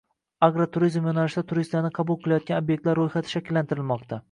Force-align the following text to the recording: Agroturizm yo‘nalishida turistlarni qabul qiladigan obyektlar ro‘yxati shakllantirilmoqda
Agroturizm 0.45 1.09
yo‘nalishida 1.09 1.43
turistlarni 1.51 1.93
qabul 1.99 2.19
qiladigan 2.25 2.65
obyektlar 2.65 3.01
ro‘yxati 3.03 3.37
shakllantirilmoqda 3.37 4.19